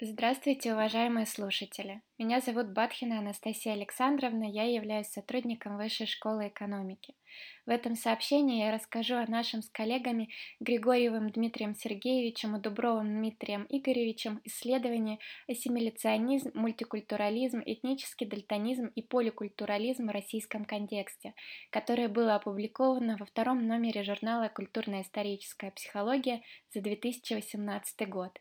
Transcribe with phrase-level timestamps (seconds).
[0.00, 2.02] Здравствуйте, уважаемые слушатели!
[2.18, 7.16] Меня зовут Батхина Анастасия Александровна, я являюсь сотрудником Высшей школы экономики.
[7.66, 10.30] В этом сообщении я расскажу о нашем с коллегами
[10.60, 20.12] Григорьевым Дмитрием Сергеевичем и Дубровым Дмитрием Игоревичем исследовании «Ассимиляционизм, мультикультурализм, этнический дальтонизм и поликультурализм в
[20.12, 21.34] российском контексте»,
[21.70, 26.42] которое было опубликовано во втором номере журнала «Культурно-историческая психология»
[26.72, 28.38] за 2018 год.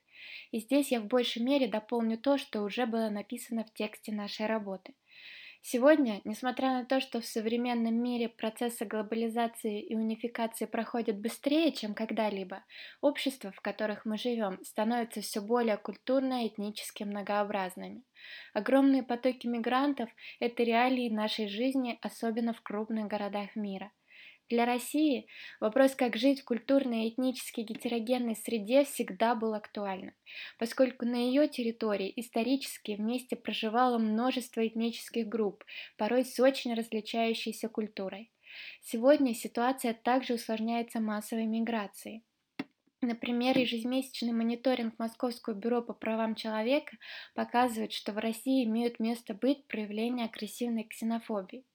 [0.51, 4.45] И здесь я в большей мере дополню то, что уже было написано в тексте нашей
[4.45, 4.93] работы.
[5.61, 11.93] Сегодня, несмотря на то, что в современном мире процессы глобализации и унификации проходят быстрее, чем
[11.93, 12.63] когда-либо,
[13.01, 18.03] общества, в которых мы живем, становятся все более культурно и этнически многообразными.
[18.53, 20.09] Огромные потоки мигрантов–
[20.39, 23.91] это реалии нашей жизни, особенно в крупных городах мира.
[24.49, 25.27] Для России
[25.59, 30.13] вопрос, как жить в культурной и этнически гетерогенной среде, всегда был актуальным,
[30.57, 35.65] поскольку на ее территории исторически вместе проживало множество этнических групп,
[35.97, 38.31] порой с очень различающейся культурой.
[38.81, 42.23] Сегодня ситуация также усложняется массовой миграцией.
[43.01, 46.95] Например, ежемесячный мониторинг Московского бюро по правам человека
[47.35, 51.65] показывает, что в России имеют место быть проявления агрессивной ксенофобии.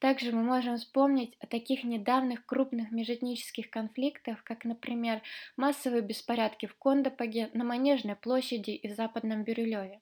[0.00, 5.20] Также мы можем вспомнить о таких недавних крупных межэтнических конфликтах, как, например,
[5.56, 10.00] массовые беспорядки в Кондопаге, на Манежной площади и Западном Бирюлеве.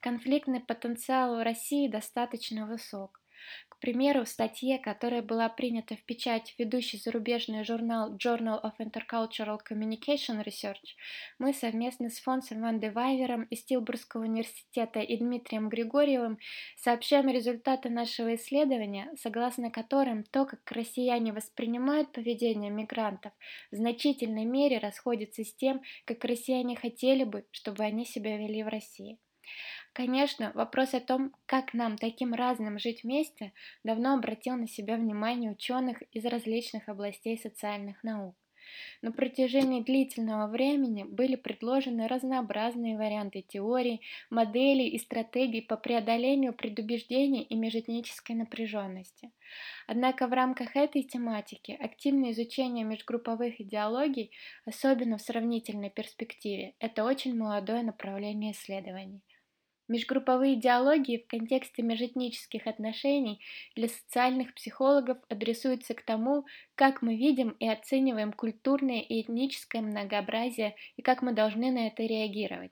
[0.00, 3.19] Конфликтный потенциал в России достаточно высок.
[3.68, 9.58] К примеру, в статье, которая была принята в печать ведущий зарубежный журнал Journal of Intercultural
[9.66, 10.96] Communication Research,
[11.38, 12.88] мы совместно с Фонсом Ван де
[13.50, 16.38] из Тилбургского университета и Дмитрием Григорьевым
[16.76, 23.32] сообщаем результаты нашего исследования, согласно которым то, как россияне воспринимают поведение мигрантов,
[23.70, 28.68] в значительной мере расходится с тем, как россияне хотели бы, чтобы они себя вели в
[28.68, 29.18] России.
[29.92, 33.52] Конечно, вопрос о том, как нам таким разным жить вместе,
[33.84, 38.36] давно обратил на себя внимание ученых из различных областей социальных наук.
[39.02, 47.42] На протяжении длительного времени были предложены разнообразные варианты теорий, моделей и стратегий по преодолению предубеждений
[47.42, 49.32] и межэтнической напряженности.
[49.88, 54.32] Однако в рамках этой тематики активное изучение межгрупповых идеологий,
[54.66, 59.22] особенно в сравнительной перспективе, это очень молодое направление исследований.
[59.90, 63.40] Межгрупповые диалоги в контексте межэтнических отношений
[63.74, 66.46] для социальных психологов адресуются к тому,
[66.76, 72.04] как мы видим и оцениваем культурное и этническое многообразие и как мы должны на это
[72.04, 72.70] реагировать.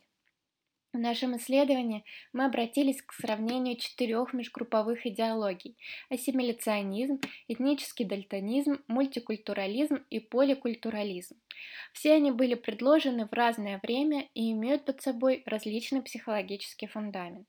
[0.94, 5.76] В нашем исследовании мы обратились к сравнению четырех межгрупповых идеологий–
[6.10, 11.36] ассимиляционизм, этнический дальтонизм, мультикультурализм и поликультурализм.
[11.92, 17.46] Все они были предложены в разное время и имеют под собой различный психологический фундамент.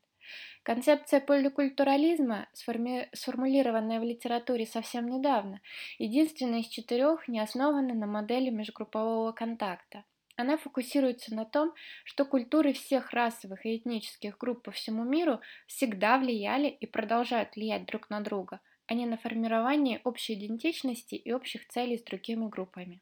[0.63, 3.07] Концепция поликультурализма, сформи...
[3.13, 5.61] сформулированная в литературе совсем недавно,
[5.97, 10.03] единственная из четырех не основана на модели межгруппового контакта.
[10.39, 11.73] Она фокусируется на том,
[12.05, 17.85] что культуры всех расовых и этнических групп по всему миру всегда влияли и продолжают влиять
[17.85, 23.01] друг на друга, а не на формирование общей идентичности и общих целей с другими группами.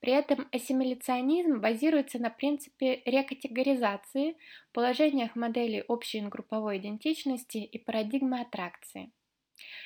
[0.00, 4.36] При этом ассимиляционизм базируется на принципе рекатегоризации,
[4.72, 9.12] положениях моделей общей групповой идентичности и парадигмы аттракции.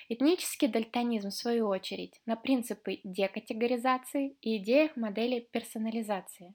[0.09, 6.55] Этнический дальтонизм, в свою очередь, на принципы декатегоризации и идеях модели персонализации.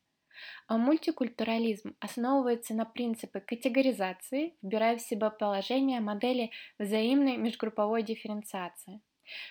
[0.68, 9.02] А мультикультурализм основывается на принципе категоризации, вбирая в себя положение модели взаимной межгрупповой дифференциации,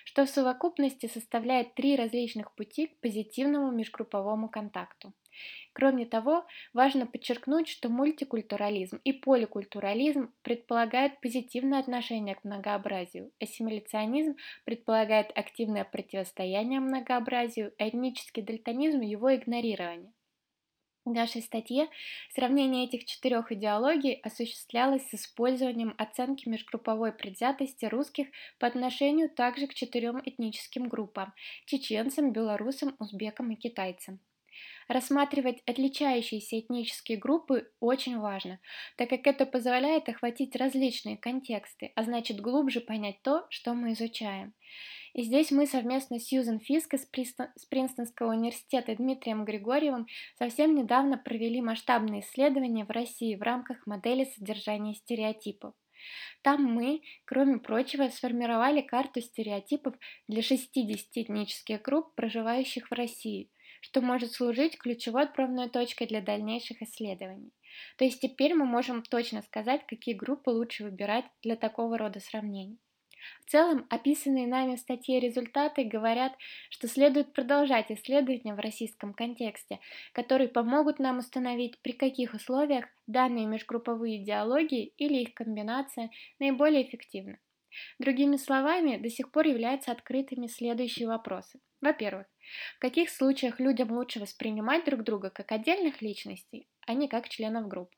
[0.05, 5.13] что в совокупности составляет три различных пути к позитивному межгрупповому контакту.
[5.73, 15.37] Кроме того, важно подчеркнуть, что мультикультурализм и поликультурализм предполагают позитивное отношение к многообразию, ассимиляционизм предполагает
[15.37, 20.13] активное противостояние многообразию, этнический дальтонизм– его игнорирование.
[21.05, 21.89] В нашей статье
[22.35, 28.29] сравнение этих четырех идеологий осуществлялось с использованием оценки межгрупповой предвзятости русских
[28.59, 31.35] по отношению также к четырем этническим группам–
[31.67, 34.19] чеченцам, белорусам, узбекам и китайцам.
[34.89, 38.61] Рассматривать отличающиеся этнические группы очень важно,
[38.97, 44.53] так как это позволяет охватить различные контексты, а значит глубже понять то, что мы изучаем.
[45.15, 47.07] И здесь мы совместно с Сьюзен Фиско с,
[47.71, 54.25] Принстонского университета и Дмитрием Григорьевым совсем недавно провели масштабные исследования в России в рамках модели
[54.25, 55.75] содержания стереотипов.
[56.43, 59.95] Там мы, кроме прочего, сформировали карту стереотипов
[60.29, 63.51] для 60 этнических групп, проживающих в России,
[63.85, 67.53] что может служить ключевой отправной точкой для дальнейших исследований.
[67.99, 72.79] То есть теперь мы можем точно сказать, какие группы лучше выбирать для такого рода сравнений.
[73.45, 76.33] В целом, описанные нами в статье результаты говорят,
[76.71, 79.81] что следует продолжать исследования в российском контексте,
[80.13, 87.39] которые помогут нам установить, при каких условиях данные межгрупповые идеологии или их комбинация наиболее эффективны.
[87.99, 91.61] Другими словами, до сих пор являются открытыми следующие вопросы.
[91.81, 92.27] Во-первых,
[92.77, 97.69] в каких случаях людям лучше воспринимать друг друга как отдельных личностей, а не как членов
[97.69, 97.91] групп?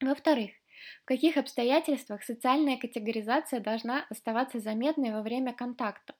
[0.00, 0.52] Во-вторых,
[1.02, 6.14] в каких обстоятельствах социальная категоризация должна оставаться заметной во время контакта,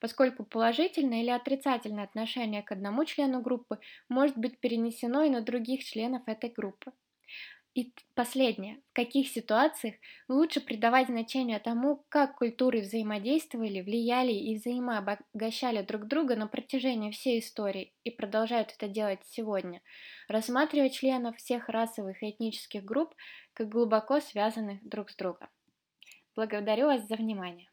[0.00, 5.82] поскольку положительное или отрицательное отношение к одному члену группы может быть перенесено и на других
[5.82, 6.92] членов этой группы.
[7.74, 8.80] И последнее.
[8.90, 9.94] В каких ситуациях
[10.28, 17.38] лучше придавать значение тому, как культуры взаимодействовали, влияли и взаимообогащали друг друга на протяжении всей
[17.38, 19.82] истории и продолжают это делать сегодня,
[20.28, 23.14] рассматривая членов всех расовых и этнических групп
[23.52, 25.48] как глубоко связанных друг с другом.
[26.34, 27.69] Благодарю вас за внимание.